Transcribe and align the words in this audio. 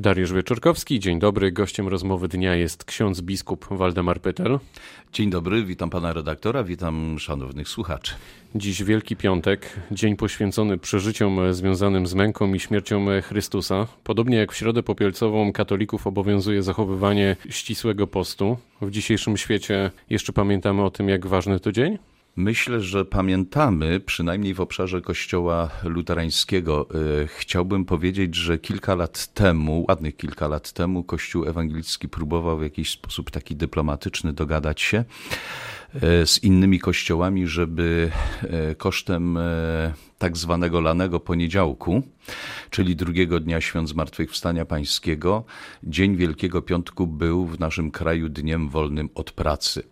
Dariusz 0.00 0.32
Wieczorkowski, 0.32 1.00
dzień 1.00 1.18
dobry. 1.18 1.52
Gościem 1.52 1.88
rozmowy 1.88 2.28
dnia 2.28 2.54
jest 2.56 2.84
ksiądz 2.84 3.20
biskup 3.20 3.66
Waldemar 3.70 4.20
Pytel. 4.20 4.58
Dzień 5.12 5.30
dobry, 5.30 5.64
witam 5.64 5.90
pana 5.90 6.12
redaktora, 6.12 6.64
witam 6.64 7.18
szanownych 7.18 7.68
słuchaczy. 7.68 8.14
Dziś 8.54 8.82
Wielki 8.82 9.16
Piątek, 9.16 9.80
dzień 9.90 10.16
poświęcony 10.16 10.78
przeżyciom 10.78 11.54
związanym 11.54 12.06
z 12.06 12.14
męką 12.14 12.54
i 12.54 12.60
śmiercią 12.60 13.06
Chrystusa. 13.22 13.86
Podobnie 14.04 14.36
jak 14.36 14.52
w 14.52 14.56
Środę 14.56 14.82
Popielcową 14.82 15.52
katolików 15.52 16.06
obowiązuje 16.06 16.62
zachowywanie 16.62 17.36
ścisłego 17.50 18.06
postu. 18.06 18.56
W 18.80 18.90
dzisiejszym 18.90 19.36
świecie 19.36 19.90
jeszcze 20.10 20.32
pamiętamy 20.32 20.82
o 20.82 20.90
tym, 20.90 21.08
jak 21.08 21.26
ważny 21.26 21.60
to 21.60 21.72
dzień? 21.72 21.98
Myślę, 22.36 22.80
że 22.80 23.04
pamiętamy, 23.04 24.00
przynajmniej 24.00 24.54
w 24.54 24.60
obszarze 24.60 25.00
kościoła 25.00 25.70
luterańskiego. 25.84 26.88
E, 27.22 27.26
chciałbym 27.26 27.84
powiedzieć, 27.84 28.34
że 28.34 28.58
kilka 28.58 28.94
lat 28.94 29.26
temu, 29.26 29.84
ładnych 29.88 30.16
kilka 30.16 30.48
lat 30.48 30.72
temu, 30.72 31.04
Kościół 31.04 31.44
ewangelicki 31.48 32.08
próbował 32.08 32.58
w 32.58 32.62
jakiś 32.62 32.90
sposób 32.90 33.30
taki 33.30 33.56
dyplomatyczny 33.56 34.32
dogadać 34.32 34.80
się 34.80 35.04
z 36.24 36.42
innymi 36.42 36.78
kościołami, 36.78 37.46
żeby 37.46 38.10
e, 38.42 38.74
kosztem 38.74 39.38
tak 40.18 40.36
zwanego 40.36 40.80
lanego 40.80 41.20
poniedziałku, 41.20 42.02
czyli 42.70 42.96
drugiego 42.96 43.40
dnia 43.40 43.60
świąt 43.60 43.88
Zmartwychwstania 43.88 44.64
Pańskiego, 44.64 45.44
dzień 45.82 46.16
Wielkiego 46.16 46.62
Piątku 46.62 47.06
był 47.06 47.46
w 47.46 47.60
naszym 47.60 47.90
kraju 47.90 48.28
dniem 48.28 48.68
wolnym 48.68 49.08
od 49.14 49.32
pracy. 49.32 49.82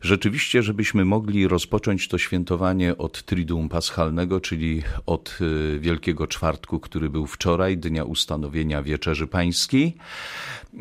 Rzeczywiście, 0.00 0.62
żebyśmy 0.62 1.04
mogli 1.04 1.48
rozpocząć 1.48 2.08
to 2.08 2.18
świętowanie 2.18 2.96
od 2.96 3.22
Triduum 3.22 3.68
Paschalnego, 3.68 4.40
czyli 4.40 4.82
od 5.06 5.38
Wielkiego 5.78 6.26
Czwartku, 6.26 6.80
który 6.80 7.10
był 7.10 7.26
wczoraj, 7.26 7.78
dnia 7.78 8.04
ustanowienia 8.04 8.82
Wieczerzy 8.82 9.26
Pańskiej, 9.26 9.96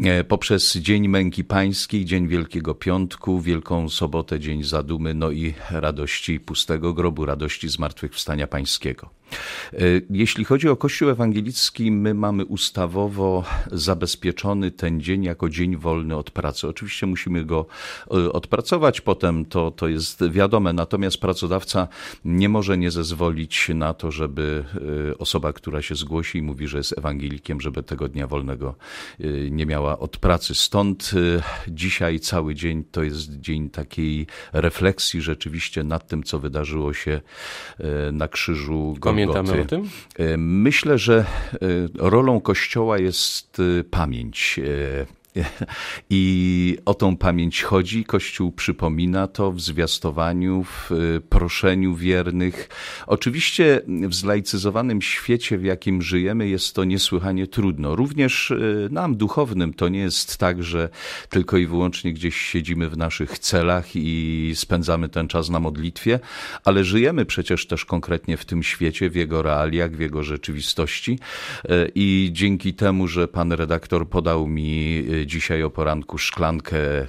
e, 0.03 0.23
poprzez 0.23 0.75
Dzień 0.75 1.07
Męki 1.07 1.43
Pańskiej, 1.43 2.05
Dzień 2.05 2.27
Wielkiego 2.27 2.75
Piątku, 2.75 3.41
Wielką 3.41 3.89
Sobotę, 3.89 4.39
Dzień 4.39 4.62
Zadumy, 4.63 5.13
no 5.13 5.31
i 5.31 5.53
radości 5.71 6.39
pustego 6.39 6.93
grobu, 6.93 7.25
radości 7.25 7.69
Zmartwychwstania 7.69 8.47
Pańskiego. 8.47 9.09
E, 9.73 9.77
jeśli 10.09 10.45
chodzi 10.45 10.69
o 10.69 10.75
Kościół 10.75 11.09
ewangelicki, 11.09 11.91
my 11.91 12.13
mamy 12.13 12.45
ustawowo 12.45 13.43
zabezpieczony 13.71 14.71
ten 14.71 15.01
dzień 15.01 15.23
jako 15.23 15.49
dzień 15.49 15.77
wolny 15.77 16.15
od 16.15 16.31
pracy. 16.31 16.67
Oczywiście 16.67 17.05
musimy 17.05 17.45
go 17.45 17.65
e, 18.11 18.31
odpracować 18.33 19.01
potem, 19.01 19.45
to, 19.45 19.71
to 19.71 19.87
jest 19.87 20.29
wiadome, 20.29 20.73
natomiast 20.73 21.17
pracodawca 21.17 21.87
nie 22.25 22.49
może 22.49 22.77
nie 22.77 22.91
zezwolić 22.91 23.69
na 23.75 23.93
to, 23.93 24.11
żeby 24.11 24.65
e, 25.11 25.17
osoba, 25.17 25.53
która 25.53 25.81
się 25.81 25.95
zgłosi 25.95 26.37
i 26.37 26.41
mówi, 26.41 26.67
że 26.67 26.77
jest 26.77 26.97
ewangelikiem, 26.97 27.61
żeby 27.61 27.83
tego 27.83 28.07
dnia 28.07 28.27
wolnego 28.27 28.75
nie 29.51 29.65
miała 29.65 29.99
od 29.99 30.17
pracy. 30.17 30.55
Stąd 30.55 31.11
dzisiaj 31.67 32.19
cały 32.19 32.55
dzień 32.55 32.83
to 32.91 33.03
jest 33.03 33.39
dzień 33.39 33.69
takiej 33.69 34.27
refleksji 34.53 35.21
rzeczywiście 35.21 35.83
nad 35.83 36.07
tym, 36.07 36.23
co 36.23 36.39
wydarzyło 36.39 36.93
się 36.93 37.21
na 38.11 38.27
krzyżu 38.27 38.95
Golgoty 38.99 39.01
Pamiętamy 39.01 39.61
o 39.61 39.65
tym? 39.65 39.89
E, 40.17 40.37
myślę, 40.37 40.97
że 40.97 41.25
e, 41.53 41.57
rolą 41.97 42.41
Kościoła 42.41 42.99
jest 42.99 43.57
e, 43.59 43.83
pamięć 43.83 44.59
I 46.09 46.77
o 46.85 46.93
tą 46.93 47.17
pamięć 47.17 47.63
chodzi. 47.63 48.05
Kościół 48.05 48.51
przypomina 48.51 49.27
to 49.27 49.51
w 49.51 49.61
zwiastowaniu, 49.61 50.63
w 50.63 50.91
y, 50.91 51.21
proszeniu 51.29 51.95
wiernych. 51.95 52.69
Oczywiście 53.07 53.81
w 53.87 54.13
zlaicyzowanym 54.13 55.01
świecie, 55.01 55.57
w 55.57 55.63
jakim 55.63 56.01
żyjemy, 56.01 56.47
jest 56.47 56.75
to 56.75 56.83
niesłychanie 56.83 57.47
trudno. 57.47 57.95
Również 57.95 58.51
y, 58.51 58.87
nam, 58.91 59.15
duchownym, 59.15 59.73
to 59.73 59.89
nie 59.89 59.99
jest 59.99 60.37
tak, 60.37 60.63
że 60.63 60.89
tylko 61.29 61.57
i 61.57 61.65
wyłącznie 61.65 62.13
gdzieś 62.13 62.35
siedzimy 62.35 62.89
w 62.89 62.97
naszych 62.97 63.39
celach 63.39 63.95
i 63.95 64.51
spędzamy 64.55 65.09
ten 65.09 65.27
czas 65.27 65.49
na 65.49 65.59
modlitwie, 65.59 66.19
ale 66.65 66.83
żyjemy 66.83 67.25
przecież 67.25 67.67
też 67.67 67.85
konkretnie 67.85 68.37
w 68.37 68.45
tym 68.45 68.63
świecie, 68.63 69.09
w 69.09 69.15
jego 69.15 69.41
realiach, 69.41 69.91
w 69.91 69.99
jego 69.99 70.23
rzeczywistości. 70.23 71.19
Y, 71.65 71.91
I 71.95 72.29
dzięki 72.31 72.73
temu, 72.73 73.07
że 73.07 73.27
pan 73.27 73.51
redaktor 73.51 74.09
podał 74.09 74.47
mi 74.47 75.03
dzisiaj 75.25 75.63
o 75.63 75.69
poranku 75.69 76.17
szklankę 76.17 76.77
e, 76.77 77.07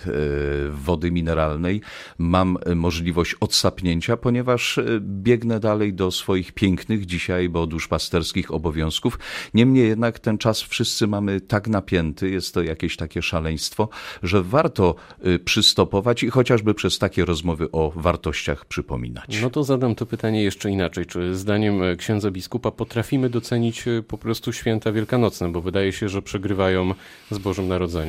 wody 0.71 1.11
mineralnej, 1.11 1.81
mam 2.19 2.59
możliwość 2.75 3.35
odsapnięcia, 3.41 4.17
ponieważ 4.17 4.79
e, 4.79 4.85
biegnę 5.01 5.61
dalej 5.61 5.95
do 5.95 6.11
swoich 6.11 6.53
pięknych 6.53 7.07
dzisiaj, 7.07 7.49
bo 7.49 7.67
duszpasterskich 7.67 8.55
obowiązków. 8.55 9.19
Niemniej 9.55 9.89
jednak 9.89 10.19
ten 10.19 10.39
czas 10.39 10.63
wszyscy 10.63 11.07
mamy 11.07 11.41
tak 11.41 11.69
napięty, 11.69 12.31
jest 12.31 12.55
to 12.55 12.63
jakieś 12.63 12.97
takie 12.97 13.23
szaleństwo, 13.23 13.89
że 14.23 14.43
warto 14.43 14.95
e, 15.21 15.39
przystopować 15.39 16.23
i 16.23 16.31
chociażby 16.31 16.75
przez 16.75 16.99
takie 16.99 17.25
rozmowy 17.25 17.71
o 17.73 17.93
wartościach 17.97 18.65
przypominać. 18.65 19.41
No 19.43 19.51
to 19.51 19.65
zadam 19.65 19.95
to 19.95 20.07
pytanie 20.07 20.43
jeszcze 20.43 20.71
inaczej. 20.71 21.07
Czy 21.07 21.35
zdaniem 21.35 21.81
księdza 21.99 22.31
biskupa 22.31 22.71
potrafimy 22.71 23.31
docenić 23.31 23.85
po 24.09 24.19
prostu 24.19 24.53
święta 24.53 24.93
wielkanocne, 24.93 25.53
bo 25.53 25.61
wydaje 25.61 25.93
się, 25.93 26.09
że 26.09 26.23
przegrywają 26.23 26.95
z 27.31 27.39
Bożym 27.39 27.69
Narodzeniem? 27.69 28.04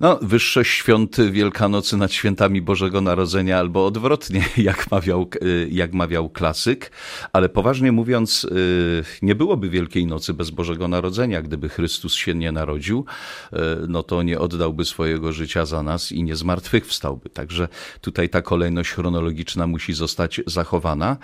No, 0.00 0.18
wyższość 0.22 0.70
świąt 0.70 1.16
Wielkanocy 1.30 1.96
nad 1.96 2.12
świętami 2.12 2.62
Bożego 2.62 3.00
Narodzenia, 3.00 3.58
albo 3.58 3.86
odwrotnie, 3.86 4.44
jak 4.56 4.90
mawiał, 4.90 5.28
y, 5.42 5.68
jak 5.70 5.92
mawiał 5.92 6.28
klasyk. 6.28 6.90
Ale 7.32 7.48
poważnie 7.48 7.92
mówiąc, 7.92 8.44
y, 8.44 9.04
nie 9.22 9.34
byłoby 9.34 9.70
Wielkiej 9.70 10.06
Nocy 10.06 10.34
bez 10.34 10.50
Bożego 10.50 10.88
Narodzenia. 10.88 11.42
Gdyby 11.42 11.68
Chrystus 11.68 12.14
się 12.14 12.34
nie 12.34 12.52
narodził, 12.52 13.04
y, 13.52 13.56
no 13.88 14.02
to 14.02 14.22
nie 14.22 14.38
oddałby 14.38 14.84
swojego 14.84 15.32
życia 15.32 15.66
za 15.66 15.82
nas 15.82 16.12
i 16.12 16.22
nie 16.22 16.36
zmartwychwstałby. 16.36 17.30
Także 17.30 17.68
tutaj 18.00 18.28
ta 18.28 18.42
kolejność 18.42 18.90
chronologiczna 18.90 19.66
musi 19.66 19.92
zostać 19.92 20.40
zachowana. 20.46 21.16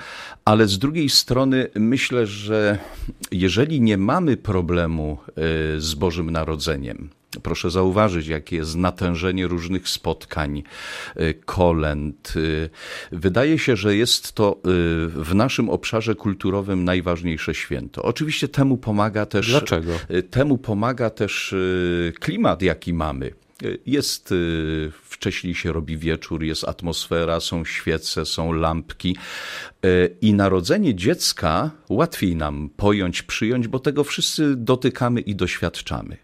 Ale 0.45 0.69
z 0.69 0.79
drugiej 0.79 1.09
strony 1.09 1.69
myślę, 1.75 2.27
że 2.27 2.79
jeżeli 3.33 3.81
nie 3.81 3.99
mamy 3.99 4.37
problemu 4.37 5.19
z 5.79 5.95
Bożym 5.95 6.31
Narodzeniem, 6.31 7.11
Proszę 7.43 7.71
zauważyć, 7.71 8.27
jakie 8.27 8.57
jest 8.57 8.77
natężenie 8.77 9.47
różnych 9.47 9.89
spotkań, 9.89 10.63
y, 11.21 11.35
kolęd. 11.45 12.33
Y, 12.37 12.71
wydaje 13.13 13.59
się, 13.59 13.77
że 13.77 13.97
jest 13.97 14.33
to 14.33 14.57
y, 14.57 14.61
w 15.09 15.35
naszym 15.35 15.71
obszarze 15.71 16.15
kulturowym 16.15 16.85
najważniejsze 16.85 17.55
święto. 17.55 18.03
Oczywiście 18.03 18.49
temu 18.49 18.77
pomaga 18.77 19.27
też. 19.27 19.51
Dlaczego? 19.51 19.93
Temu 20.31 20.59
pomaga 20.59 21.11
też 21.11 21.55
klimat, 22.21 22.63
jaki 22.63 22.93
mamy. 22.93 23.33
Jest 23.87 24.35
wcześniej 25.03 25.55
się 25.55 25.73
robi 25.73 25.97
wieczór, 25.97 26.43
jest 26.43 26.65
atmosfera, 26.65 27.41
są 27.41 27.65
świece, 27.65 28.27
są 28.27 28.53
lampki. 28.53 29.17
I 30.21 30.35
narodzenie 30.35 30.95
dziecka 30.95 31.71
łatwiej 31.89 32.37
nam 32.37 32.71
pojąć, 32.77 33.23
przyjąć, 33.23 33.69
bo 33.69 33.79
tego 33.79 34.05
wszyscy 34.05 34.57
dotykamy 34.57 35.21
i 35.21 35.37
doświadczamy. 35.37 36.17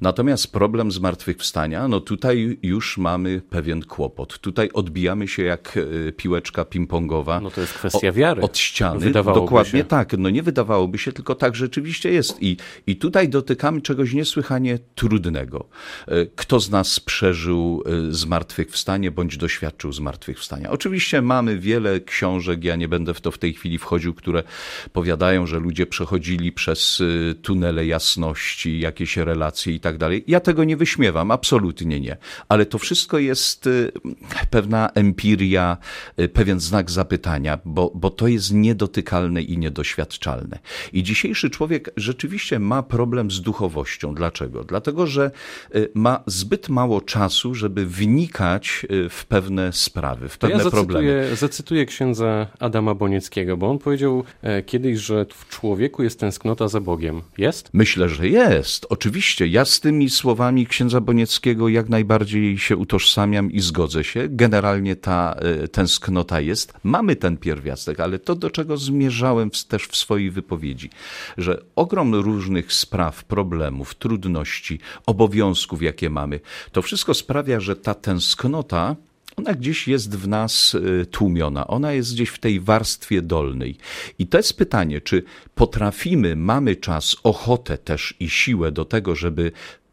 Natomiast 0.00 0.52
problem 0.52 0.92
zmartwychwstania, 0.92 1.88
no 1.88 2.00
tutaj 2.00 2.58
już 2.62 2.98
mamy 2.98 3.42
pewien 3.50 3.82
kłopot. 3.82 4.38
Tutaj 4.38 4.70
odbijamy 4.74 5.28
się 5.28 5.42
jak 5.42 5.78
e, 6.08 6.12
piłeczka 6.12 6.64
ping-pongowa. 6.64 7.42
No 7.42 7.50
to 7.50 7.60
jest 7.60 7.72
kwestia 7.72 8.12
wiary. 8.12 8.42
Od 8.42 8.58
ściany. 8.58 9.00
Wydawałoby 9.00 9.40
Dokładnie 9.40 9.80
się. 9.80 9.84
tak. 9.84 10.18
No 10.18 10.30
nie 10.30 10.42
wydawałoby 10.42 10.98
się, 10.98 11.12
tylko 11.12 11.34
tak 11.34 11.56
rzeczywiście 11.56 12.12
jest. 12.12 12.42
I, 12.42 12.56
I 12.86 12.96
tutaj 12.96 13.28
dotykamy 13.28 13.80
czegoś 13.80 14.12
niesłychanie 14.12 14.78
trudnego. 14.94 15.68
E, 16.06 16.26
kto 16.26 16.60
z 16.60 16.70
nas 16.70 17.00
przeżył 17.00 17.82
e, 17.86 18.12
zmartwychwstanie 18.14 19.10
bądź 19.10 19.36
doświadczył 19.36 19.92
zmartwychwstania? 19.92 20.70
Oczywiście 20.70 21.22
mamy 21.22 21.58
wiele 21.58 22.00
książek, 22.00 22.64
ja 22.64 22.76
nie 22.76 22.88
będę 22.88 23.05
w 23.14 23.20
to 23.20 23.30
w 23.30 23.38
tej 23.38 23.54
chwili 23.54 23.78
wchodził, 23.78 24.14
które 24.14 24.42
powiadają, 24.92 25.46
że 25.46 25.58
ludzie 25.58 25.86
przechodzili 25.86 26.52
przez 26.52 27.02
tunele 27.42 27.86
jasności, 27.86 28.80
jakieś 28.80 29.16
relacje 29.16 29.74
i 29.74 29.80
tak 29.80 29.98
dalej. 29.98 30.24
Ja 30.26 30.40
tego 30.40 30.64
nie 30.64 30.76
wyśmiewam, 30.76 31.30
absolutnie 31.30 32.00
nie. 32.00 32.16
Ale 32.48 32.66
to 32.66 32.78
wszystko 32.78 33.18
jest 33.18 33.66
y, 33.66 33.92
pewna 34.50 34.90
empiria, 34.94 35.76
y, 36.20 36.28
pewien 36.28 36.60
znak 36.60 36.90
zapytania, 36.90 37.58
bo, 37.64 37.92
bo 37.94 38.10
to 38.10 38.28
jest 38.28 38.52
niedotykalne 38.52 39.42
i 39.42 39.58
niedoświadczalne. 39.58 40.58
I 40.92 41.02
dzisiejszy 41.02 41.50
człowiek 41.50 41.90
rzeczywiście 41.96 42.58
ma 42.58 42.82
problem 42.82 43.30
z 43.30 43.40
duchowością. 43.40 44.14
Dlaczego? 44.14 44.64
Dlatego, 44.64 45.06
że 45.06 45.30
y, 45.74 45.90
ma 45.94 46.22
zbyt 46.26 46.68
mało 46.68 47.00
czasu, 47.00 47.54
żeby 47.54 47.86
wnikać 47.86 48.86
w 49.10 49.24
pewne 49.28 49.72
sprawy, 49.72 50.28
w 50.28 50.38
pewne 50.38 50.56
ja 50.56 50.64
zacytuję, 50.64 50.84
problemy. 50.84 51.36
Zacytuję 51.36 51.86
księdza 51.86 52.46
Adama 52.58 52.94
Bonieckiego, 52.96 53.56
bo 53.56 53.70
on 53.70 53.78
powiedział 53.78 54.24
e, 54.42 54.62
kiedyś, 54.62 54.98
że 54.98 55.26
w 55.28 55.48
człowieku 55.48 56.02
jest 56.02 56.20
tęsknota 56.20 56.68
za 56.68 56.80
Bogiem. 56.80 57.22
Jest? 57.38 57.70
Myślę, 57.72 58.08
że 58.08 58.28
jest. 58.28 58.86
Oczywiście 58.88 59.46
ja 59.46 59.64
z 59.64 59.80
tymi 59.80 60.10
słowami 60.10 60.66
księdza 60.66 61.00
Bonieckiego 61.00 61.68
jak 61.68 61.88
najbardziej 61.88 62.58
się 62.58 62.76
utożsamiam 62.76 63.52
i 63.52 63.60
zgodzę 63.60 64.04
się. 64.04 64.28
Generalnie 64.30 64.96
ta 64.96 65.36
e, 65.38 65.68
tęsknota 65.68 66.40
jest. 66.40 66.74
Mamy 66.82 67.16
ten 67.16 67.36
pierwiastek, 67.36 68.00
ale 68.00 68.18
to, 68.18 68.34
do 68.34 68.50
czego 68.50 68.76
zmierzałem 68.76 69.50
też 69.68 69.86
w 69.86 69.96
swojej 69.96 70.30
wypowiedzi, 70.30 70.90
że 71.38 71.62
ogrom 71.76 72.14
różnych 72.14 72.72
spraw, 72.72 73.24
problemów, 73.24 73.94
trudności, 73.94 74.78
obowiązków, 75.06 75.82
jakie 75.82 76.10
mamy, 76.10 76.40
to 76.72 76.82
wszystko 76.82 77.14
sprawia, 77.14 77.60
że 77.60 77.76
ta 77.76 77.94
tęsknota 77.94 78.96
ona 79.36 79.54
gdzieś 79.54 79.88
jest 79.88 80.16
w 80.16 80.28
nas 80.28 80.74
y, 80.74 81.06
tłumiona, 81.06 81.66
ona 81.66 81.92
jest 81.92 82.14
gdzieś 82.14 82.28
w 82.28 82.38
tej 82.38 82.60
warstwie 82.60 83.22
dolnej. 83.22 83.76
I 84.18 84.26
to 84.26 84.38
jest 84.38 84.58
pytanie, 84.58 85.00
czy 85.00 85.22
potrafimy, 85.54 86.36
mamy 86.36 86.76
czas, 86.76 87.16
ochotę 87.22 87.78
też 87.78 88.14
i 88.20 88.30
siłę 88.30 88.72
do 88.72 88.84
tego, 88.84 89.14
żeby 89.14 89.52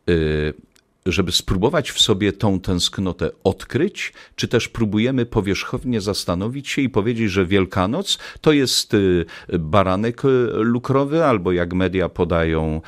y, 0.09 0.53
żeby 1.05 1.31
spróbować 1.31 1.91
w 1.91 2.01
sobie 2.01 2.33
tą 2.33 2.59
tęsknotę 2.59 3.29
odkryć, 3.43 4.13
czy 4.35 4.47
też 4.47 4.67
próbujemy 4.69 5.25
powierzchownie 5.25 6.01
zastanowić 6.01 6.69
się 6.69 6.81
i 6.81 6.89
powiedzieć, 6.89 7.31
że 7.31 7.45
Wielkanoc 7.45 8.17
to 8.41 8.51
jest 8.51 8.93
y, 8.93 9.25
baranek 9.59 10.25
y, 10.25 10.27
lukrowy, 10.53 11.25
albo 11.25 11.51
jak 11.51 11.73
media 11.73 12.09
podają, 12.09 12.81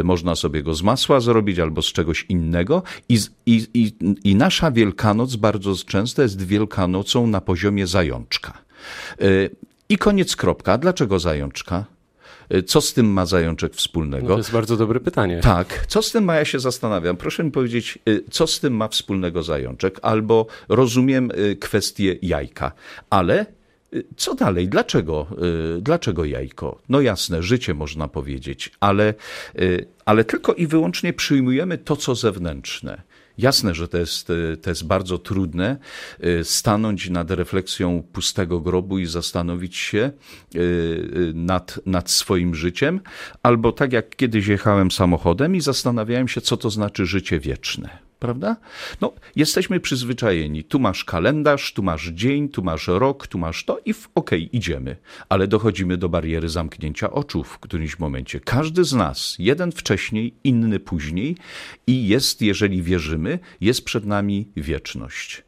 y, 0.00 0.04
można 0.04 0.34
sobie 0.34 0.62
go 0.62 0.74
z 0.74 0.82
masła 0.82 1.20
zrobić, 1.20 1.58
albo 1.58 1.82
z 1.82 1.86
czegoś 1.86 2.26
innego. 2.28 2.82
I, 3.08 3.18
i, 3.46 3.66
i, 3.74 3.92
i 4.24 4.34
nasza 4.34 4.70
Wielkanoc 4.70 5.36
bardzo 5.36 5.74
często 5.86 6.22
jest 6.22 6.46
Wielkanocą 6.46 7.26
na 7.26 7.40
poziomie 7.40 7.86
zajączka. 7.86 8.64
I 9.88 9.98
koniec 9.98 10.36
kropka. 10.36 10.78
Dlaczego 10.78 11.18
zajączka? 11.18 11.84
Y, 12.54 12.62
co 12.62 12.80
z 12.80 12.92
tym 12.92 13.06
ma 13.06 13.26
zajączek 13.26 13.74
wspólnego? 13.74 14.28
No 14.28 14.34
to 14.34 14.38
jest 14.38 14.52
bardzo 14.52 14.76
dobre 14.76 15.00
pytanie. 15.00 15.40
Tak, 15.40 15.86
co 15.88 16.02
z 16.02 16.12
tym 16.12 16.24
ma, 16.24 16.34
ja 16.34 16.44
się 16.44 16.60
zastanawiam. 16.60 17.16
Proszę 17.16 17.44
mi 17.44 17.50
powiedzieć, 17.50 17.98
y, 18.08 18.24
co 18.30 18.46
z 18.46 18.60
tym 18.60 18.76
ma 18.76 18.88
wspólnego 18.88 19.42
zajączek? 19.42 19.98
Albo 20.02 20.46
rozumiem 20.68 21.30
y, 21.30 21.56
kwestię 21.56 22.16
jajka, 22.22 22.72
ale 23.10 23.46
co 24.16 24.34
dalej? 24.34 24.68
Dlaczego, 24.68 25.26
dlaczego 25.80 26.24
jajko? 26.24 26.78
No 26.88 27.00
jasne, 27.00 27.42
życie 27.42 27.74
można 27.74 28.08
powiedzieć, 28.08 28.70
ale, 28.80 29.14
ale 30.04 30.24
tylko 30.24 30.54
i 30.54 30.66
wyłącznie 30.66 31.12
przyjmujemy 31.12 31.78
to, 31.78 31.96
co 31.96 32.14
zewnętrzne. 32.14 33.02
Jasne, 33.38 33.74
że 33.74 33.88
to 33.88 33.98
jest, 33.98 34.30
e, 34.30 34.56
to 34.56 34.70
jest 34.70 34.86
bardzo 34.86 35.18
trudne 35.18 35.76
e, 36.20 36.44
stanąć 36.44 37.10
nad 37.10 37.30
refleksją 37.30 38.02
pustego 38.12 38.60
grobu 38.60 38.98
i 38.98 39.06
zastanowić 39.06 39.76
się 39.76 39.98
e, 40.00 40.58
nad, 41.34 41.80
nad 41.86 42.10
swoim 42.10 42.54
życiem, 42.54 43.00
albo 43.42 43.72
tak 43.72 43.92
jak 43.92 44.16
kiedyś 44.16 44.46
jechałem 44.46 44.90
samochodem 44.90 45.56
i 45.56 45.60
zastanawiałem 45.60 46.28
się, 46.28 46.40
co 46.40 46.56
to 46.56 46.70
znaczy 46.70 47.06
życie 47.06 47.40
wieczne 47.40 48.03
prawda? 48.24 48.56
No, 49.00 49.12
jesteśmy 49.36 49.80
przyzwyczajeni. 49.80 50.64
Tu 50.64 50.78
masz 50.78 51.04
kalendarz, 51.04 51.72
tu 51.72 51.82
masz 51.82 52.08
dzień, 52.08 52.48
tu 52.48 52.62
masz 52.62 52.88
rok, 52.88 53.26
tu 53.26 53.38
masz 53.38 53.64
to 53.64 53.78
i 53.84 53.90
okej, 53.90 54.04
okay, 54.14 54.40
idziemy. 54.52 54.96
Ale 55.28 55.48
dochodzimy 55.48 55.96
do 55.96 56.08
bariery 56.08 56.48
zamknięcia 56.48 57.10
oczu 57.10 57.44
w 57.44 57.58
którymś 57.58 57.98
momencie. 57.98 58.40
Każdy 58.40 58.84
z 58.84 58.92
nas, 58.92 59.36
jeden 59.38 59.72
wcześniej, 59.72 60.34
inny 60.44 60.80
później 60.80 61.36
i 61.86 62.08
jest, 62.08 62.42
jeżeli 62.42 62.82
wierzymy, 62.82 63.38
jest 63.60 63.84
przed 63.84 64.06
nami 64.06 64.48
wieczność. 64.56 65.43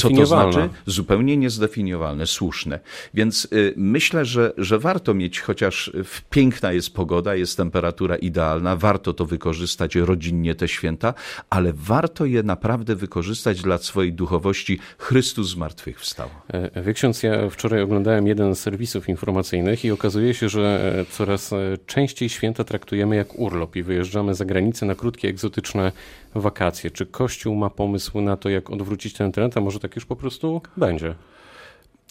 Co 0.00 0.10
to 0.10 0.26
znaczy? 0.26 0.68
Zupełnie 0.86 1.36
niezdefiniowalne, 1.36 2.26
słuszne. 2.26 2.80
Więc 3.14 3.48
y, 3.52 3.74
myślę, 3.76 4.24
że, 4.24 4.52
że 4.58 4.78
warto 4.78 5.14
mieć, 5.14 5.40
chociaż 5.40 5.92
piękna 6.30 6.72
jest 6.72 6.94
pogoda, 6.94 7.34
jest 7.34 7.56
temperatura 7.56 8.16
idealna, 8.16 8.76
warto 8.76 9.12
to 9.12 9.26
wykorzystać 9.26 9.94
rodzinnie 9.94 10.54
te 10.54 10.68
święta, 10.68 11.14
ale 11.50 11.72
warto 11.72 12.24
je 12.24 12.42
naprawdę 12.42 12.96
wykorzystać 12.96 13.62
dla 13.62 13.78
swojej 13.78 14.12
duchowości. 14.12 14.78
Chrystus 14.98 15.48
zmartwychwstał. 15.48 16.28
E, 16.48 16.82
wie 16.82 16.94
ksiądz, 16.94 17.22
ja 17.22 17.50
wczoraj 17.50 17.82
oglądałem 17.82 18.26
jeden 18.26 18.54
z 18.54 18.60
serwisów 18.60 19.08
informacyjnych 19.08 19.84
i 19.84 19.90
okazuje 19.90 20.34
się, 20.34 20.48
że 20.48 20.94
coraz 21.10 21.52
e, 21.52 21.56
częściej 21.86 22.28
święta 22.28 22.64
traktujemy 22.64 23.16
jak 23.16 23.38
urlop 23.38 23.76
i 23.76 23.82
wyjeżdżamy 23.82 24.34
za 24.34 24.44
granicę 24.44 24.86
na 24.86 24.94
krótkie, 24.94 25.28
egzotyczne 25.28 25.92
wakacje. 26.34 26.90
Czy 26.90 27.06
Kościół 27.06 27.56
ma 27.56 27.70
pomysł 27.70 28.20
na 28.20 28.36
to, 28.36 28.48
jak 28.48 28.70
odwrócić 28.70 29.12
ten 29.12 29.32
trend, 29.32 29.49
a 29.56 29.60
może 29.60 29.78
tak 29.78 29.96
już 29.96 30.06
po 30.06 30.16
prostu 30.16 30.62
będzie? 30.76 31.14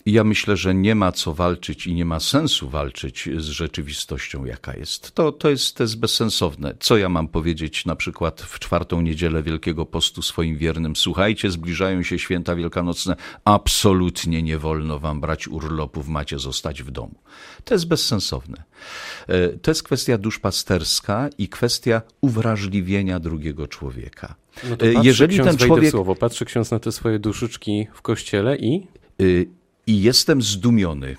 Ja 0.05 0.23
myślę, 0.23 0.57
że 0.57 0.75
nie 0.75 0.95
ma 0.95 1.11
co 1.11 1.33
walczyć 1.33 1.87
i 1.87 1.93
nie 1.93 2.05
ma 2.05 2.19
sensu 2.19 2.69
walczyć 2.69 3.29
z 3.37 3.45
rzeczywistością, 3.45 4.45
jaka 4.45 4.75
jest. 4.75 5.11
To, 5.11 5.31
to, 5.31 5.49
jest, 5.49 5.75
to 5.75 5.83
jest 5.83 5.99
bezsensowne. 5.99 6.73
Co 6.79 6.97
ja 6.97 7.09
mam 7.09 7.27
powiedzieć 7.27 7.85
na 7.85 7.95
przykład 7.95 8.41
w 8.41 8.59
czwartą 8.59 9.01
niedzielę 9.01 9.43
Wielkiego 9.43 9.85
Postu 9.85 10.21
swoim 10.21 10.57
wiernym? 10.57 10.95
Słuchajcie, 10.95 11.51
zbliżają 11.51 12.03
się 12.03 12.19
święta 12.19 12.55
wielkanocne, 12.55 13.15
absolutnie 13.45 14.43
nie 14.43 14.57
wolno 14.57 14.99
wam 14.99 15.21
brać 15.21 15.47
urlopów, 15.47 16.07
macie 16.07 16.39
zostać 16.39 16.83
w 16.83 16.91
domu. 16.91 17.15
To 17.63 17.73
jest 17.73 17.87
bezsensowne. 17.87 18.63
E, 19.29 19.49
to 19.49 19.71
jest 19.71 19.83
kwestia 19.83 20.17
duszpasterska 20.17 21.29
i 21.37 21.47
kwestia 21.47 22.01
uwrażliwienia 22.21 23.19
drugiego 23.19 23.67
człowieka. 23.67 24.35
No 24.69 24.77
to 24.77 24.85
e, 24.85 24.93
Jeżeli 25.03 25.39
ten 25.39 25.57
człowiek. 25.57 25.91
Słowo, 25.91 26.15
patrzy 26.15 26.45
ksiądz 26.45 26.71
na 26.71 26.79
te 26.79 26.91
swoje 26.91 27.19
duszyczki 27.19 27.87
w 27.93 28.01
kościele 28.01 28.57
i. 28.57 28.87
Y, 29.21 29.47
i 29.87 30.01
jestem 30.01 30.41
zdumiony, 30.41 31.15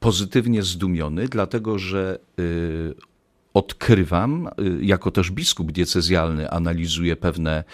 pozytywnie 0.00 0.62
zdumiony, 0.62 1.28
dlatego 1.28 1.78
że 1.78 2.18
y, 2.40 2.94
odkrywam, 3.54 4.48
y, 4.80 4.84
jako 4.84 5.10
też 5.10 5.30
biskup 5.30 5.72
diecezjalny 5.72 6.50
analizuję 6.50 7.16
pewne, 7.16 7.64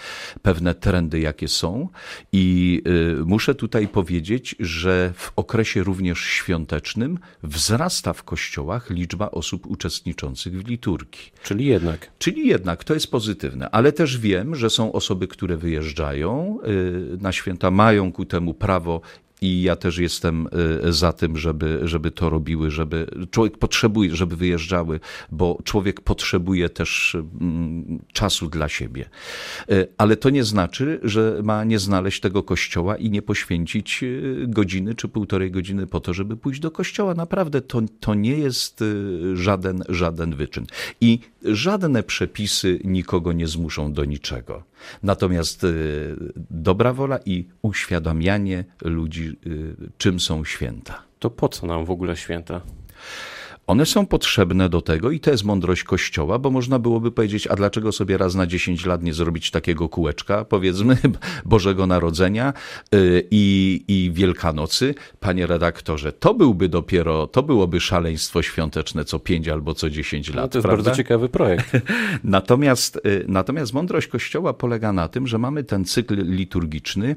pewne 0.41 0.75
trendy, 0.75 1.19
jakie 1.19 1.47
są 1.47 1.89
i 2.31 2.81
y, 3.21 3.25
muszę 3.25 3.55
tutaj 3.55 3.87
powiedzieć, 3.87 4.55
że 4.59 5.13
w 5.15 5.31
okresie 5.35 5.83
również 5.83 6.19
świątecznym 6.19 7.19
wzrasta 7.43 8.13
w 8.13 8.23
kościołach 8.23 8.89
liczba 8.89 9.31
osób 9.31 9.67
uczestniczących 9.67 10.63
w 10.63 10.67
liturgii. 10.67 11.31
Czyli 11.43 11.65
jednak. 11.65 12.11
Czyli 12.19 12.47
jednak, 12.47 12.83
to 12.83 12.93
jest 12.93 13.11
pozytywne, 13.11 13.69
ale 13.69 13.91
też 13.91 14.17
wiem, 14.17 14.55
że 14.55 14.69
są 14.69 14.91
osoby, 14.91 15.27
które 15.27 15.57
wyjeżdżają 15.57 16.59
na 17.21 17.31
święta, 17.31 17.71
mają 17.71 18.11
ku 18.11 18.25
temu 18.25 18.53
prawo 18.53 19.01
i 19.45 19.61
ja 19.61 19.75
też 19.75 19.97
jestem 19.97 20.47
y, 20.87 20.93
za 20.93 21.13
tym, 21.13 21.37
żeby, 21.37 21.79
żeby 21.83 22.11
to 22.11 22.29
robiły, 22.29 22.71
żeby 22.71 23.07
człowiek 23.31 23.57
potrzebuje, 23.57 24.15
żeby 24.15 24.35
wyjeżdżały, 24.35 24.99
bo 25.31 25.59
człowiek 25.63 26.01
potrzebuje 26.01 26.69
też 26.69 27.17
mm, 27.41 27.99
czasu 28.13 28.49
dla 28.49 28.69
siebie. 28.69 29.09
Y, 29.71 29.87
ale 29.97 30.17
to 30.17 30.29
nie 30.29 30.43
znaczy, 30.43 30.99
że 31.03 31.41
ma 31.43 31.63
nie 31.63 31.79
znaleźć 31.79 32.21
tego 32.21 32.43
kościoła 32.43 32.97
i 32.97 33.09
nie 33.09 33.21
poświęcić 33.21 34.03
y, 34.03 34.45
godziny 34.47 34.95
czy 34.95 35.07
półtorej 35.07 35.51
godziny 35.51 35.87
po 35.87 35.99
to, 35.99 36.13
żeby 36.13 36.37
pójść 36.37 36.59
do 36.59 36.71
kościoła. 36.71 37.13
Naprawdę 37.13 37.61
to, 37.61 37.81
to 37.99 38.13
nie 38.13 38.37
jest 38.37 38.83
żaden, 39.33 39.83
żaden 39.89 40.35
wyczyn. 40.35 40.65
I 41.01 41.19
żadne 41.43 42.03
przepisy 42.03 42.79
nikogo 42.83 43.33
nie 43.33 43.47
zmuszą 43.47 43.93
do 43.93 44.05
niczego. 44.05 44.63
Natomiast 45.03 45.65
dobra 46.49 46.93
wola 46.93 47.19
i 47.25 47.47
uświadamianie 47.61 48.65
ludzi, 48.81 49.34
czym 49.97 50.19
są 50.19 50.45
święta. 50.45 51.03
To 51.19 51.29
po 51.29 51.49
co 51.49 51.67
nam 51.67 51.85
w 51.85 51.91
ogóle 51.91 52.17
święta? 52.17 52.61
One 53.67 53.85
są 53.85 54.05
potrzebne 54.05 54.69
do 54.69 54.81
tego 54.81 55.11
i 55.11 55.19
to 55.19 55.31
jest 55.31 55.43
mądrość 55.43 55.83
Kościoła, 55.83 56.39
bo 56.39 56.51
można 56.51 56.79
byłoby 56.79 57.11
powiedzieć, 57.11 57.47
a 57.47 57.55
dlaczego 57.55 57.91
sobie 57.91 58.17
raz 58.17 58.35
na 58.35 58.47
10 58.47 58.85
lat 58.85 59.03
nie 59.03 59.13
zrobić 59.13 59.51
takiego 59.51 59.89
kółeczka, 59.89 60.45
powiedzmy, 60.45 60.97
Bożego 61.45 61.87
Narodzenia 61.87 62.53
y, 62.95 63.27
i, 63.31 63.83
i 63.87 64.11
Wielkanocy? 64.13 64.95
Panie 65.19 65.47
redaktorze, 65.47 66.11
to 66.11 66.33
byłby 66.33 66.69
dopiero, 66.69 67.27
to 67.27 67.43
byłoby 67.43 67.79
szaleństwo 67.79 68.41
świąteczne 68.41 69.05
co 69.05 69.19
5 69.19 69.47
albo 69.47 69.73
co 69.73 69.89
10 69.89 70.29
lat. 70.29 70.37
No 70.37 70.47
to 70.47 70.57
jest 70.57 70.65
prawda? 70.67 70.83
bardzo 70.83 70.97
ciekawy 70.97 71.29
projekt. 71.29 71.71
natomiast, 72.23 73.01
y, 73.05 73.25
natomiast 73.27 73.73
mądrość 73.73 74.07
Kościoła 74.07 74.53
polega 74.53 74.93
na 74.93 75.07
tym, 75.07 75.27
że 75.27 75.37
mamy 75.37 75.63
ten 75.63 75.85
cykl 75.85 76.15
liturgiczny, 76.35 77.15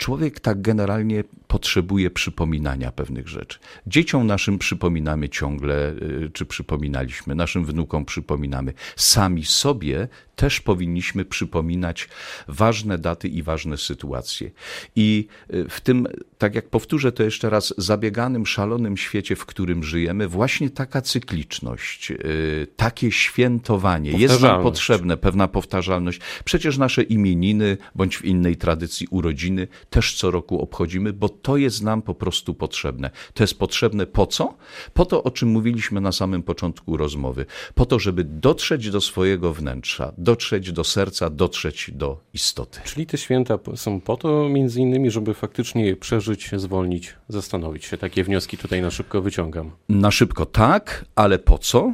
człowiek 0.00 0.40
tak 0.40 0.62
generalnie 0.62 1.24
potrzebuje 1.50 2.10
przypominania 2.10 2.92
pewnych 2.92 3.28
rzeczy. 3.28 3.58
Dzieciom 3.86 4.26
naszym 4.26 4.58
przypominamy 4.58 5.28
ciągle, 5.28 5.92
y, 5.92 6.30
czy 6.32 6.46
przypominaliśmy, 6.46 7.34
naszym 7.34 7.64
wnukom 7.64 8.04
przypominamy. 8.04 8.72
Sami 8.96 9.44
sobie 9.44 10.08
też 10.40 10.60
powinniśmy 10.60 11.24
przypominać 11.24 12.08
ważne 12.48 12.98
daty 12.98 13.28
i 13.28 13.42
ważne 13.42 13.76
sytuacje. 13.76 14.50
I 14.96 15.26
y, 15.54 15.68
w 15.68 15.80
tym, 15.80 16.06
tak 16.38 16.54
jak 16.54 16.68
powtórzę 16.68 17.12
to 17.12 17.22
jeszcze 17.22 17.50
raz, 17.50 17.74
zabieganym, 17.78 18.46
szalonym 18.46 18.96
świecie, 18.96 19.36
w 19.36 19.46
którym 19.46 19.84
żyjemy, 19.84 20.28
właśnie 20.28 20.70
taka 20.70 21.02
cykliczność, 21.02 22.10
y, 22.10 22.66
takie 22.76 23.12
świętowanie 23.12 24.10
jest 24.10 24.42
nam 24.42 24.62
potrzebne, 24.62 25.16
pewna 25.16 25.48
powtarzalność. 25.48 26.20
Przecież 26.44 26.78
nasze 26.78 27.02
imieniny, 27.02 27.76
bądź 27.94 28.16
w 28.16 28.24
innej 28.24 28.56
tradycji 28.56 29.06
urodziny, 29.10 29.68
też 29.90 30.14
co 30.14 30.30
roku 30.30 30.60
obchodzimy, 30.60 31.12
bo 31.12 31.28
to 31.42 31.56
jest 31.56 31.82
nam 31.82 32.02
po 32.02 32.14
prostu 32.14 32.54
potrzebne. 32.54 33.10
To 33.34 33.42
jest 33.42 33.58
potrzebne 33.58 34.06
po 34.06 34.26
co? 34.26 34.54
Po 34.94 35.06
to, 35.06 35.22
o 35.22 35.30
czym 35.30 35.48
mówiliśmy 35.48 36.00
na 36.00 36.12
samym 36.12 36.42
początku 36.42 36.96
rozmowy. 36.96 37.46
Po 37.74 37.86
to, 37.86 37.98
żeby 37.98 38.24
dotrzeć 38.24 38.90
do 38.90 39.00
swojego 39.00 39.54
wnętrza, 39.54 40.12
dotrzeć 40.18 40.72
do 40.72 40.84
serca, 40.84 41.30
dotrzeć 41.30 41.90
do 41.94 42.20
istoty. 42.34 42.80
Czyli 42.84 43.06
te 43.06 43.18
święta 43.18 43.58
są 43.76 44.00
po 44.00 44.16
to 44.16 44.48
między 44.48 44.80
innymi, 44.80 45.10
żeby 45.10 45.34
faktycznie 45.34 45.86
je 45.86 45.96
przeżyć, 45.96 46.50
zwolnić, 46.56 47.14
zastanowić 47.28 47.84
się. 47.84 47.98
Takie 47.98 48.24
wnioski 48.24 48.56
tutaj 48.58 48.82
na 48.82 48.90
szybko 48.90 49.22
wyciągam. 49.22 49.70
Na 49.88 50.10
szybko 50.10 50.46
tak, 50.46 51.04
ale 51.14 51.38
po 51.38 51.58
co? 51.58 51.92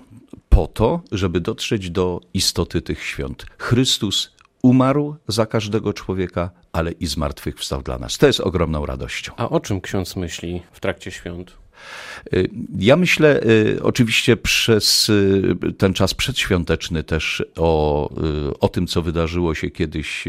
Po 0.48 0.66
to, 0.66 1.00
żeby 1.12 1.40
dotrzeć 1.40 1.90
do 1.90 2.20
istoty 2.34 2.82
tych 2.82 3.02
świąt. 3.02 3.46
Chrystus 3.58 4.35
umarł 4.62 5.16
za 5.28 5.46
każdego 5.46 5.92
człowieka, 5.92 6.50
ale 6.72 6.92
i 6.92 7.06
zmartwychwstał 7.06 7.82
dla 7.82 7.98
nas. 7.98 8.18
To 8.18 8.26
jest 8.26 8.40
ogromną 8.40 8.86
radością. 8.86 9.32
A 9.36 9.48
o 9.48 9.60
czym 9.60 9.80
ksiądz 9.80 10.16
myśli 10.16 10.62
w 10.72 10.80
trakcie 10.80 11.10
świąt? 11.10 11.56
Y, 12.34 12.50
ja 12.78 12.96
myślę 12.96 13.42
y, 13.42 13.78
oczywiście 13.82 14.36
przez 14.36 15.08
y, 15.08 15.56
ten 15.78 15.94
czas 15.94 16.14
przedświąteczny 16.14 17.02
też 17.02 17.44
o, 17.56 18.10
o 18.60 18.68
tym, 18.68 18.86
co 18.86 19.02
wydarzyło 19.02 19.54
się 19.54 19.70
kiedyś 19.70 20.24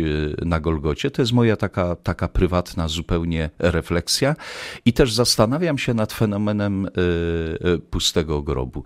na 0.46 0.60
Golgocie. 0.60 1.12
To 1.12 1.22
jest 1.22 1.32
moja 1.32 1.58
taka, 1.58 1.96
taka 1.96 2.28
prywatna 2.28 2.88
zupełnie 2.88 3.50
refleksja 3.60 4.36
i 4.86 4.94
też 4.94 5.14
zastanawiam 5.14 5.78
się 5.78 5.94
nad 5.94 6.14
fenomenem 6.14 6.88
pustego 7.90 8.42
grobu. 8.42 8.84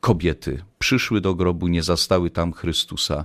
Kobiety 0.00 0.62
przyszły 0.78 1.20
do 1.20 1.34
grobu, 1.34 1.68
nie 1.68 1.82
zastały 1.82 2.30
tam 2.30 2.52
Chrystusa 2.52 3.24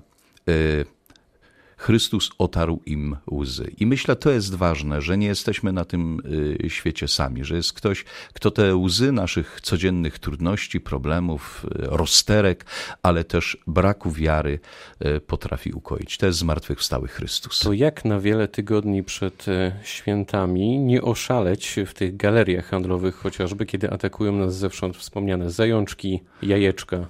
Chrystus 1.78 2.30
otarł 2.38 2.82
im 2.86 3.18
łzy. 3.32 3.72
I 3.78 3.86
myślę, 3.86 4.16
to 4.16 4.32
jest 4.32 4.56
ważne, 4.56 5.02
że 5.02 5.18
nie 5.18 5.28
jesteśmy 5.28 5.72
na 5.74 5.86
tym 5.86 6.20
y, 6.66 6.70
świecie 6.70 7.08
sami, 7.08 7.46
że 7.46 7.56
jest 7.56 7.74
ktoś, 7.74 8.06
kto 8.34 8.52
te 8.52 8.76
łzy 8.76 9.12
naszych 9.12 9.62
codziennych 9.62 10.20
trudności, 10.20 10.82
problemów, 10.82 11.66
y, 11.66 11.70
rozterek, 11.74 12.66
ale 13.04 13.24
też 13.24 13.58
braku 13.68 14.12
wiary 14.12 14.60
y, 15.06 15.20
potrafi 15.20 15.72
ukoić. 15.72 16.18
To 16.18 16.26
jest 16.26 16.40
zmartwychwstały 16.40 17.08
Chrystus. 17.08 17.60
To 17.60 17.74
jak 17.74 18.06
na 18.06 18.20
wiele 18.20 18.48
tygodni 18.48 19.04
przed 19.04 19.46
świętami 19.84 20.80
nie 20.80 21.02
oszaleć 21.02 21.76
w 21.86 21.94
tych 21.94 22.18
galeriach 22.18 22.66
handlowych 22.66 23.16
chociażby, 23.16 23.66
kiedy 23.66 23.92
atakują 23.92 24.32
nas 24.32 24.56
zewsząd 24.56 24.98
wspomniane 24.98 25.52
zajączki, 25.52 26.24
jajeczka? 26.42 27.08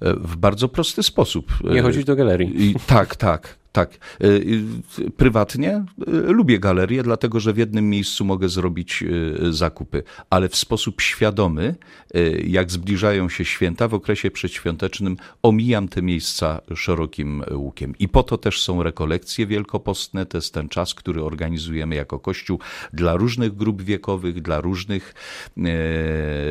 W 0.00 0.36
bardzo 0.36 0.68
prosty 0.68 1.02
sposób. 1.02 1.52
Nie 1.64 1.82
chodzić 1.82 2.04
do 2.04 2.16
galerii. 2.16 2.70
I, 2.70 2.74
tak, 2.86 3.16
tak. 3.16 3.56
Tak. 3.76 3.98
Y, 4.24 4.26
y, 4.98 5.10
prywatnie 5.10 5.84
y, 6.08 6.10
lubię 6.10 6.58
galerię, 6.58 7.02
dlatego 7.02 7.40
że 7.40 7.52
w 7.52 7.58
jednym 7.58 7.90
miejscu 7.90 8.24
mogę 8.24 8.48
zrobić 8.48 9.04
zakupy, 9.50 10.02
ale 10.30 10.48
w 10.48 10.56
sposób 10.56 11.00
świadomy, 11.00 11.74
jak 12.44 12.70
zbliżają 12.70 13.28
się 13.28 13.44
święta 13.44 13.88
w 13.88 13.94
okresie 13.94 14.30
przedświątecznym, 14.30 15.16
omijam 15.42 15.88
te 15.88 16.02
miejsca 16.02 16.60
szerokim 16.74 17.44
łukiem. 17.50 17.94
I 17.98 18.08
po 18.08 18.22
to 18.22 18.38
też 18.38 18.62
są 18.62 18.82
rekolekcje 18.82 19.46
wielkopostne. 19.46 20.26
To 20.26 20.38
jest 20.38 20.54
ten 20.54 20.68
czas, 20.68 20.94
który 20.94 21.22
organizujemy 21.24 21.94
jako 21.94 22.18
Kościół 22.18 22.58
dla 22.92 23.16
różnych 23.16 23.56
grup 23.56 23.82
wiekowych, 23.82 24.42
dla 24.42 24.60
różnych, 24.60 25.14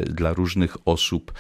dla 0.10 0.34
różnych 0.34 0.78
osób, 0.86 1.34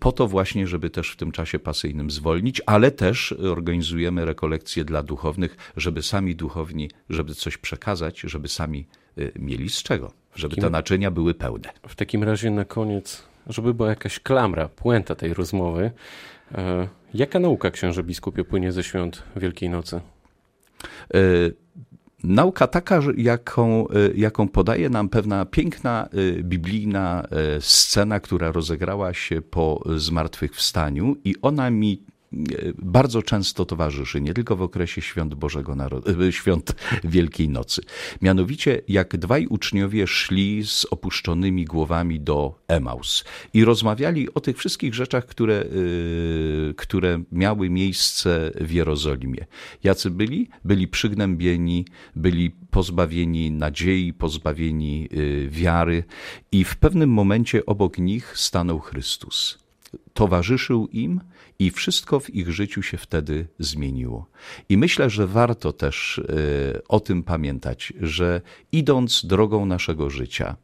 po 0.00 0.12
to 0.12 0.28
właśnie, 0.28 0.66
żeby 0.66 0.90
też 0.90 1.10
w 1.10 1.16
tym 1.16 1.32
czasie 1.32 1.58
pasyjnym 1.58 2.10
zwolnić, 2.10 2.62
ale 2.66 2.90
też 2.90 3.32
organizujemy 3.32 4.24
rekolekcje 4.24 4.84
dla 4.84 5.02
duchownych 5.02 5.27
duchownych, 5.28 5.56
żeby 5.76 6.02
sami 6.02 6.36
duchowni, 6.36 6.90
żeby 7.10 7.34
coś 7.34 7.56
przekazać, 7.56 8.20
żeby 8.20 8.48
sami 8.48 8.86
y, 9.18 9.32
mieli 9.38 9.68
z 9.68 9.82
czego, 9.82 10.12
żeby 10.34 10.56
te 10.56 10.70
naczynia 10.70 11.10
były 11.10 11.34
pełne. 11.34 11.68
W 11.88 11.94
takim 11.94 12.24
razie 12.24 12.50
na 12.50 12.64
koniec, 12.64 13.24
żeby 13.46 13.74
była 13.74 13.88
jakaś 13.88 14.20
klamra, 14.20 14.68
puenta 14.68 15.14
tej 15.14 15.34
rozmowy, 15.34 15.90
e, 16.54 16.88
jaka 17.14 17.38
nauka 17.38 17.70
księże 17.70 18.02
biskupie 18.02 18.44
płynie 18.44 18.72
ze 18.72 18.82
świąt 18.82 19.22
Wielkiej 19.36 19.70
Nocy? 19.70 19.96
E, 19.96 21.20
nauka 22.24 22.66
taka, 22.66 23.00
jaką, 23.16 23.88
e, 23.88 23.92
jaką 24.14 24.48
podaje 24.48 24.88
nam 24.90 25.08
pewna 25.08 25.44
piękna 25.44 26.08
biblijna 26.42 27.28
scena, 27.60 28.20
która 28.20 28.52
rozegrała 28.52 29.14
się 29.14 29.42
po 29.42 29.82
zmartwychwstaniu 29.96 31.16
i 31.24 31.34
ona 31.42 31.70
mi 31.70 32.02
bardzo 32.78 33.22
często 33.22 33.64
towarzyszy, 33.64 34.20
nie 34.20 34.34
tylko 34.34 34.56
w 34.56 34.62
okresie 34.62 35.00
świąt 35.00 35.34
Bożego 35.34 35.74
Narodu, 35.74 36.22
e, 36.22 36.32
świąt 36.32 36.74
Wielkiej 37.04 37.48
Nocy. 37.48 37.82
Mianowicie, 38.22 38.82
jak 38.88 39.16
dwaj 39.16 39.46
uczniowie 39.46 40.06
szli 40.06 40.66
z 40.66 40.84
opuszczonymi 40.84 41.64
głowami 41.64 42.20
do 42.20 42.54
Emaus 42.68 43.24
i 43.54 43.64
rozmawiali 43.64 44.34
o 44.34 44.40
tych 44.40 44.58
wszystkich 44.58 44.94
rzeczach, 44.94 45.26
które, 45.26 45.54
e, 45.54 46.74
które 46.74 47.22
miały 47.32 47.70
miejsce 47.70 48.50
w 48.60 48.70
Jerozolimie. 48.70 49.46
Jacy 49.84 50.10
byli? 50.10 50.48
Byli 50.64 50.88
przygnębieni, 50.88 51.84
byli 52.16 52.50
pozbawieni 52.50 53.50
nadziei, 53.50 54.12
pozbawieni 54.12 55.08
e, 55.10 55.48
wiary 55.48 56.04
i 56.52 56.64
w 56.64 56.76
pewnym 56.76 57.10
momencie 57.10 57.66
obok 57.66 57.98
nich 57.98 58.38
stanął 58.38 58.78
Chrystus. 58.80 59.67
Towarzyszył 60.14 60.86
im, 60.86 61.20
i 61.58 61.70
wszystko 61.70 62.20
w 62.20 62.34
ich 62.34 62.52
życiu 62.52 62.82
się 62.82 62.96
wtedy 62.96 63.46
zmieniło. 63.58 64.26
I 64.68 64.76
myślę, 64.76 65.10
że 65.10 65.26
warto 65.26 65.72
też 65.72 66.18
e, 66.18 66.22
o 66.88 67.00
tym 67.00 67.22
pamiętać, 67.22 67.92
że 68.00 68.40
idąc 68.72 69.26
drogą 69.26 69.66
naszego 69.66 70.10
życia, 70.10 70.56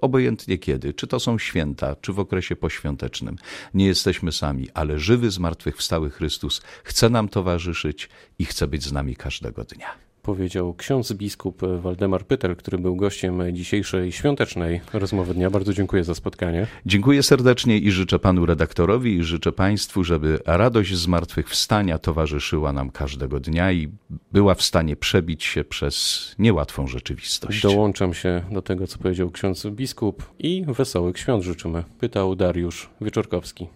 obojętnie 0.00 0.58
kiedy, 0.58 0.94
czy 0.94 1.06
to 1.06 1.20
są 1.20 1.38
święta, 1.38 1.96
czy 2.00 2.12
w 2.12 2.18
okresie 2.18 2.56
poświątecznym, 2.56 3.36
nie 3.74 3.86
jesteśmy 3.86 4.32
sami, 4.32 4.68
ale 4.74 4.98
żywy, 4.98 5.30
zmartwychwstały 5.30 6.10
Chrystus 6.10 6.62
chce 6.84 7.10
nam 7.10 7.28
towarzyszyć 7.28 8.08
i 8.38 8.44
chce 8.44 8.66
być 8.66 8.82
z 8.82 8.92
nami 8.92 9.16
każdego 9.16 9.64
dnia 9.64 10.05
powiedział 10.26 10.74
ksiądz 10.74 11.12
biskup 11.12 11.62
Waldemar 11.80 12.24
Pytel, 12.24 12.56
który 12.56 12.78
był 12.78 12.96
gościem 12.96 13.42
dzisiejszej 13.52 14.12
świątecznej 14.12 14.80
rozmowy 14.92 15.34
dnia. 15.34 15.50
Bardzo 15.50 15.72
dziękuję 15.72 16.04
za 16.04 16.14
spotkanie. 16.14 16.66
Dziękuję 16.86 17.22
serdecznie 17.22 17.78
i 17.78 17.90
życzę 17.90 18.18
panu 18.18 18.46
redaktorowi 18.46 19.16
i 19.16 19.24
życzę 19.24 19.52
państwu, 19.52 20.04
żeby 20.04 20.38
radość 20.46 20.94
zmartwychwstania 20.94 21.98
towarzyszyła 21.98 22.72
nam 22.72 22.90
każdego 22.90 23.40
dnia 23.40 23.72
i 23.72 23.88
była 24.32 24.54
w 24.54 24.62
stanie 24.62 24.96
przebić 24.96 25.44
się 25.44 25.64
przez 25.64 26.34
niełatwą 26.38 26.86
rzeczywistość. 26.86 27.62
Dołączam 27.62 28.14
się 28.14 28.42
do 28.50 28.62
tego, 28.62 28.86
co 28.86 28.98
powiedział 28.98 29.30
ksiądz 29.30 29.66
biskup 29.66 30.30
i 30.38 30.64
wesołych 30.68 31.18
świąt 31.18 31.44
życzymy, 31.44 31.84
pytał 32.00 32.36
Dariusz 32.36 32.88
Wieczorkowski. 33.00 33.66